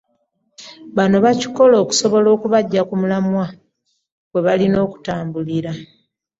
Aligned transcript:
Bano 0.95 1.17
Bakikola 1.25 1.75
okusobola 1.83 2.27
okubaggya 2.35 2.81
ku 2.87 2.93
mulamwa 3.01 3.45
kwe 4.29 4.39
balina 4.45 4.77
okutambulira. 4.85 5.71